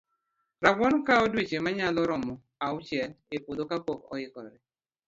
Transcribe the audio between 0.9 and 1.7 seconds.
kawo dueche